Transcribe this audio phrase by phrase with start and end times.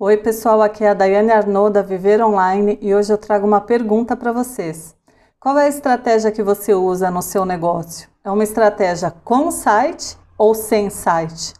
[0.00, 3.60] Oi, pessoal, aqui é a Daiane Arnaud da Viver Online e hoje eu trago uma
[3.60, 4.94] pergunta para vocês.
[5.40, 8.08] Qual é a estratégia que você usa no seu negócio?
[8.22, 11.52] É uma estratégia com site ou sem site?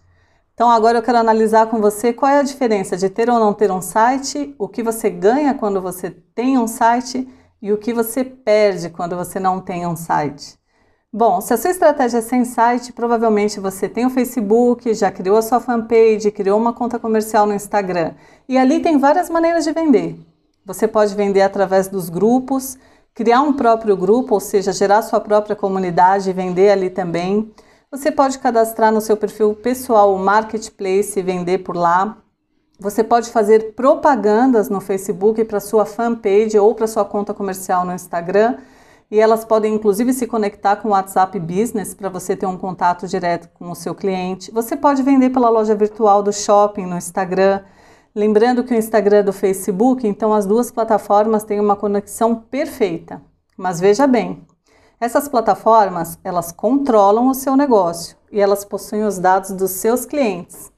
[0.54, 3.52] Então, agora eu quero analisar com você qual é a diferença de ter ou não
[3.52, 7.29] ter um site, o que você ganha quando você tem um site
[7.61, 10.57] e o que você perde quando você não tem um site.
[11.11, 15.38] Bom, se a sua estratégia é sem site, provavelmente você tem o Facebook, já criou
[15.38, 18.12] a sua fanpage, criou uma conta comercial no Instagram.
[18.46, 20.20] E ali tem várias maneiras de vender.
[20.66, 22.77] Você pode vender através dos grupos,
[23.14, 27.55] criar um próprio grupo, ou seja, gerar sua própria comunidade e vender ali também.
[27.91, 32.19] Você pode cadastrar no seu perfil pessoal o marketplace e vender por lá.
[32.78, 37.95] Você pode fazer propagandas no Facebook para sua fanpage ou para sua conta comercial no
[37.95, 38.59] Instagram
[39.11, 43.07] e elas podem inclusive se conectar com o WhatsApp Business para você ter um contato
[43.07, 44.51] direto com o seu cliente.
[44.53, 47.62] Você pode vender pela loja virtual do shopping no Instagram.
[48.15, 53.23] Lembrando que o Instagram é do Facebook, então as duas plataformas têm uma conexão perfeita.
[53.56, 54.47] Mas veja bem,
[55.00, 60.70] essas plataformas, elas controlam o seu negócio e elas possuem os dados dos seus clientes.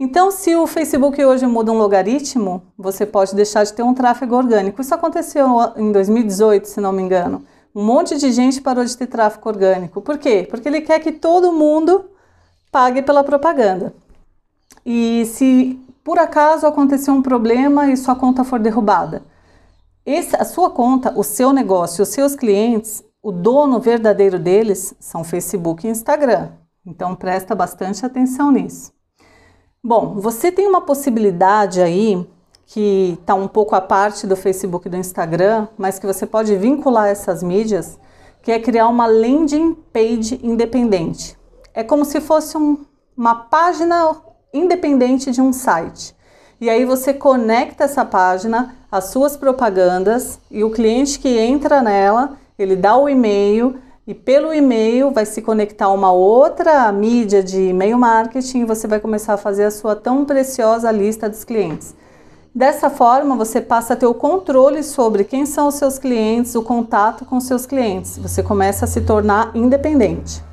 [0.00, 4.34] Então, se o Facebook hoje muda um logaritmo, você pode deixar de ter um tráfego
[4.34, 4.80] orgânico.
[4.80, 7.44] Isso aconteceu em 2018, se não me engano.
[7.74, 10.00] Um monte de gente parou de ter tráfego orgânico.
[10.02, 10.46] Por quê?
[10.48, 12.04] Porque ele quer que todo mundo
[12.70, 13.94] pague pela propaganda.
[14.84, 19.22] E se por acaso acontecer um problema e sua conta for derrubada,
[20.04, 25.22] esse, a sua conta, o seu negócio, os seus clientes, o dono verdadeiro deles são
[25.22, 26.50] Facebook e Instagram.
[26.84, 28.92] Então presta bastante atenção nisso.
[29.82, 32.26] Bom, você tem uma possibilidade aí
[32.72, 36.56] que está um pouco à parte do Facebook e do Instagram, mas que você pode
[36.56, 37.98] vincular essas mídias,
[38.40, 41.36] que é criar uma landing page independente.
[41.74, 42.78] É como se fosse um,
[43.14, 44.16] uma página
[44.54, 46.16] independente de um site.
[46.58, 52.38] E aí você conecta essa página às suas propagandas e o cliente que entra nela,
[52.58, 53.76] ele dá o e-mail
[54.06, 58.88] e pelo e-mail vai se conectar a uma outra mídia de e-mail marketing e você
[58.88, 62.00] vai começar a fazer a sua tão preciosa lista dos clientes.
[62.54, 66.62] Dessa forma, você passa a ter o controle sobre quem são os seus clientes, o
[66.62, 68.18] contato com seus clientes.
[68.18, 70.44] Você começa a se tornar independente.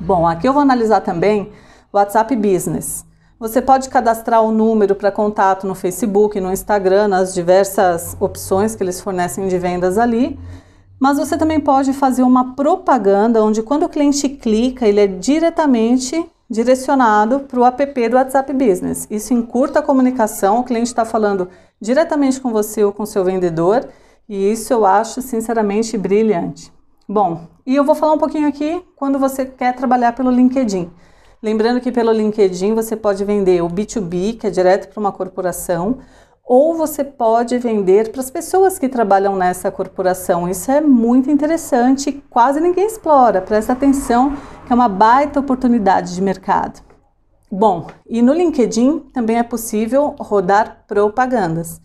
[0.00, 1.52] Bom, aqui eu vou analisar também
[1.92, 3.06] o WhatsApp Business.
[3.38, 8.74] Você pode cadastrar o um número para contato no Facebook, no Instagram, nas diversas opções
[8.74, 10.36] que eles fornecem de vendas ali.
[10.98, 16.28] Mas você também pode fazer uma propaganda onde quando o cliente clica, ele é diretamente
[16.52, 19.08] direcionado para o app do WhatsApp Business.
[19.10, 21.48] Isso encurta a comunicação, o cliente está falando
[21.80, 23.88] diretamente com você ou com seu vendedor,
[24.28, 26.70] e isso eu acho sinceramente brilhante.
[27.08, 30.90] Bom, e eu vou falar um pouquinho aqui quando você quer trabalhar pelo LinkedIn.
[31.42, 36.00] Lembrando que pelo LinkedIn você pode vender o B2B, que é direto para uma corporação,
[36.44, 40.48] ou você pode vender para as pessoas que trabalham nessa corporação.
[40.48, 43.40] Isso é muito interessante, quase ninguém explora.
[43.40, 44.36] Presta atenção
[44.66, 46.80] que é uma baita oportunidade de mercado.
[47.50, 51.80] Bom, e no LinkedIn também é possível rodar propagandas.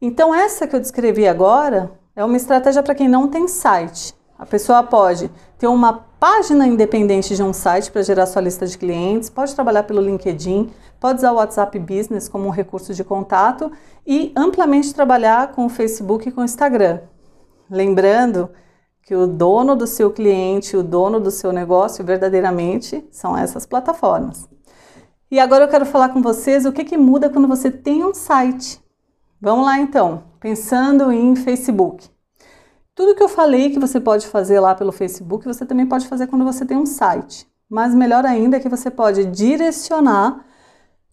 [0.00, 4.14] Então, essa que eu descrevi agora é uma estratégia para quem não tem site.
[4.38, 8.78] A pessoa pode ter uma página independente de um site para gerar sua lista de
[8.78, 13.70] clientes, pode trabalhar pelo LinkedIn, pode usar o WhatsApp Business como um recurso de contato
[14.06, 17.00] e amplamente trabalhar com o Facebook e com o Instagram.
[17.70, 18.48] Lembrando
[19.02, 24.48] que o dono do seu cliente, o dono do seu negócio verdadeiramente são essas plataformas.
[25.30, 28.14] E agora eu quero falar com vocês o que, que muda quando você tem um
[28.14, 28.82] site.
[29.38, 32.13] Vamos lá então, pensando em Facebook.
[32.94, 36.28] Tudo que eu falei que você pode fazer lá pelo Facebook, você também pode fazer
[36.28, 37.46] quando você tem um site.
[37.68, 40.44] Mas melhor ainda é que você pode direcionar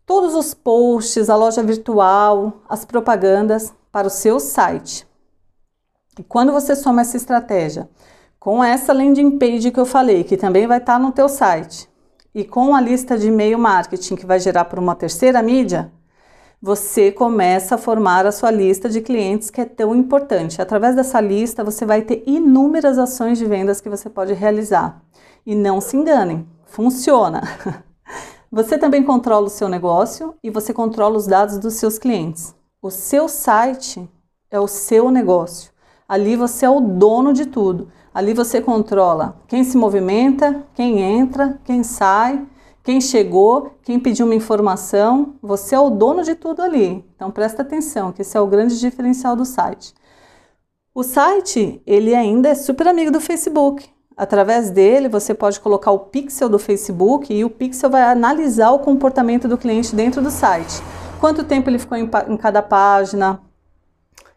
[0.05, 5.07] todos os posts, a loja virtual, as propagandas para o seu site.
[6.19, 7.89] E quando você soma essa estratégia
[8.39, 11.89] com essa landing page que eu falei, que também vai estar no teu site,
[12.33, 15.91] e com a lista de e-mail marketing que vai gerar para uma terceira mídia,
[16.61, 20.61] você começa a formar a sua lista de clientes que é tão importante.
[20.61, 25.01] Através dessa lista, você vai ter inúmeras ações de vendas que você pode realizar.
[25.43, 27.41] E não se enganem, funciona.
[28.53, 32.53] Você também controla o seu negócio e você controla os dados dos seus clientes.
[32.81, 34.09] O seu site
[34.49, 35.71] é o seu negócio.
[36.05, 37.87] Ali você é o dono de tudo.
[38.13, 42.45] Ali você controla quem se movimenta, quem entra, quem sai,
[42.83, 45.35] quem chegou, quem pediu uma informação.
[45.41, 47.05] Você é o dono de tudo ali.
[47.15, 49.93] Então presta atenção, que esse é o grande diferencial do site.
[50.93, 53.87] O site, ele ainda é super amigo do Facebook.
[54.17, 58.79] Através dele, você pode colocar o pixel do Facebook e o pixel vai analisar o
[58.79, 60.81] comportamento do cliente dentro do site.
[61.19, 63.39] quanto tempo ele ficou em, em cada página,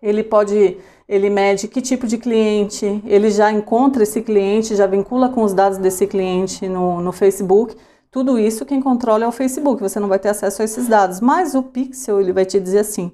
[0.00, 0.76] ele pode,
[1.08, 5.54] ele mede que tipo de cliente, ele já encontra esse cliente, já vincula com os
[5.54, 7.74] dados desse cliente no, no Facebook.
[8.14, 11.20] Tudo isso quem controla é o Facebook, você não vai ter acesso a esses dados.
[11.20, 13.10] Mas o Pixel, ele vai te dizer assim,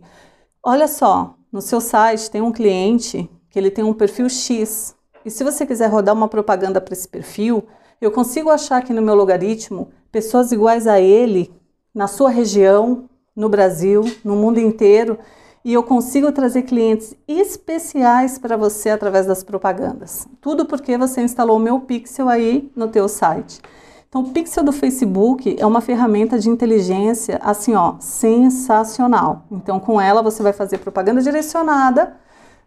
[0.63, 4.95] olha só, no seu site tem um cliente que ele tem um perfil X,
[5.25, 7.65] e se você quiser rodar uma propaganda para esse perfil,
[7.99, 11.51] eu consigo achar aqui no meu logaritmo pessoas iguais a ele
[11.95, 15.19] na sua região, no Brasil, no mundo inteiro,
[15.65, 20.29] e eu consigo trazer clientes especiais para você através das propagandas.
[20.43, 23.63] Tudo porque você instalou o meu Pixel aí no teu site.
[24.11, 29.45] Então, o Pixel do Facebook é uma ferramenta de inteligência assim, ó, sensacional.
[29.53, 32.17] Então, com ela você vai fazer propaganda direcionada,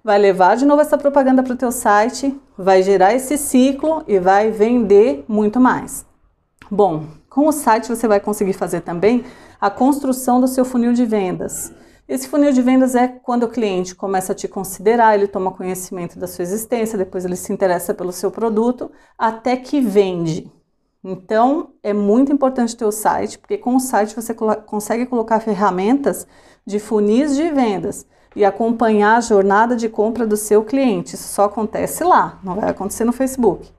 [0.02, 4.20] vai levar de novo essa propaganda para o teu site, vai gerar esse ciclo e
[4.20, 6.06] vai vender muito mais.
[6.72, 9.26] Bom, com o site você vai conseguir fazer também
[9.60, 11.74] a construção do seu funil de vendas.
[12.08, 16.18] Esse funil de vendas é quando o cliente começa a te considerar, ele toma conhecimento
[16.18, 20.50] da sua existência, depois ele se interessa pelo seu produto, até que vende.
[21.04, 26.26] Então, é muito importante ter o site, porque com o site você consegue colocar ferramentas
[26.66, 28.06] de funis de vendas
[28.36, 31.16] e acompanhar a jornada de compra do seu cliente.
[31.16, 33.70] Isso só acontece lá, não vai acontecer no Facebook.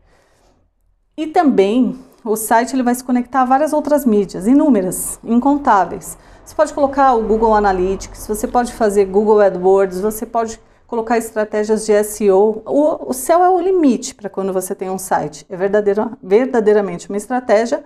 [1.17, 6.19] E também o site ele vai se conectar a várias outras mídias, inúmeras, incontáveis.
[6.45, 10.61] Você pode colocar o Google Analytics, você pode fazer Google AdWords, você pode
[10.95, 12.63] colocar estratégias de SEO.
[12.65, 15.45] O, o céu é o limite para quando você tem um site.
[15.51, 17.85] É verdadeira, verdadeiramente uma estratégia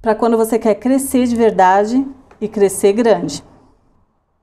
[0.00, 2.06] para quando você quer crescer de verdade
[2.40, 3.44] e crescer grande.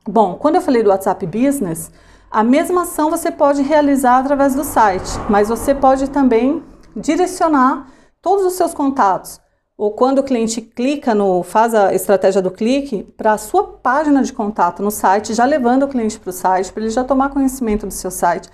[0.07, 1.91] Bom, quando eu falei do WhatsApp Business,
[2.29, 6.63] a mesma ação você pode realizar através do site, mas você pode também
[6.95, 7.87] direcionar
[8.21, 9.40] todos os seus contatos
[9.81, 14.21] ou quando o cliente clica no, faz a estratégia do clique para a sua página
[14.21, 17.31] de contato no site, já levando o cliente para o site, para ele já tomar
[17.31, 18.47] conhecimento do seu site.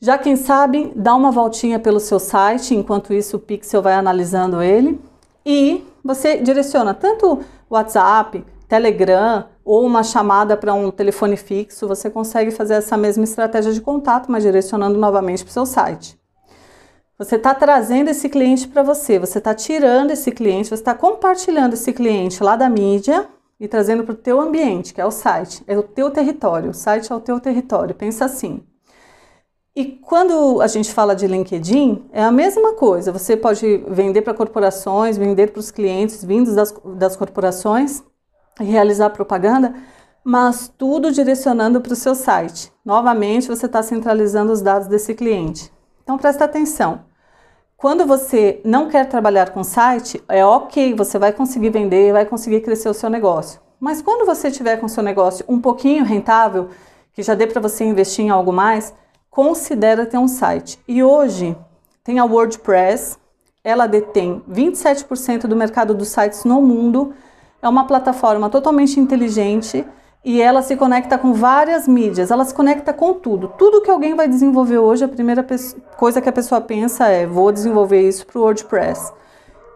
[0.00, 4.60] Já quem sabe, dá uma voltinha pelo seu site, enquanto isso o Pixel vai analisando
[4.60, 5.00] ele
[5.46, 7.38] e você direciona tanto
[7.70, 13.72] WhatsApp, Telegram ou uma chamada para um telefone fixo, você consegue fazer essa mesma estratégia
[13.72, 16.20] de contato, mas direcionando novamente para o seu site.
[17.22, 21.74] Você está trazendo esse cliente para você, você está tirando esse cliente, você está compartilhando
[21.74, 23.28] esse cliente lá da mídia
[23.60, 26.74] e trazendo para o teu ambiente, que é o site, é o teu território, o
[26.74, 28.64] site é o teu território, pensa assim.
[29.74, 34.34] E quando a gente fala de LinkedIn, é a mesma coisa, você pode vender para
[34.34, 38.02] corporações, vender para os clientes vindos das, das corporações
[38.58, 39.72] realizar propaganda,
[40.24, 42.72] mas tudo direcionando para o seu site.
[42.84, 45.72] Novamente, você está centralizando os dados desse cliente.
[46.02, 47.11] Então presta atenção.
[47.82, 52.60] Quando você não quer trabalhar com site, é ok, você vai conseguir vender, vai conseguir
[52.60, 53.60] crescer o seu negócio.
[53.80, 56.68] Mas quando você tiver com o seu negócio um pouquinho rentável,
[57.12, 58.94] que já dê para você investir em algo mais,
[59.28, 60.78] considera ter um site.
[60.86, 61.56] E hoje
[62.04, 63.18] tem a WordPress,
[63.64, 67.12] ela detém 27% do mercado dos sites no mundo.
[67.60, 69.84] É uma plataforma totalmente inteligente
[70.24, 73.48] e ela se conecta com várias mídias, ela se conecta com tudo.
[73.58, 75.44] Tudo que alguém vai desenvolver hoje, a primeira
[75.96, 79.12] coisa que a pessoa pensa é: vou desenvolver isso para o WordPress.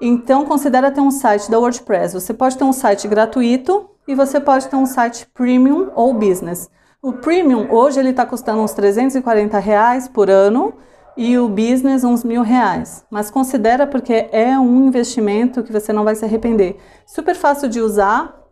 [0.01, 2.15] Então, considera ter um site da WordPress.
[2.15, 6.71] Você pode ter um site gratuito e você pode ter um site premium ou business.
[7.03, 10.75] O premium hoje ele está custando uns 340 reais por ano
[11.17, 13.05] e o business uns mil reais.
[13.11, 16.77] Mas considera porque é um investimento que você não vai se arrepender.
[17.07, 18.46] Super fácil de usar,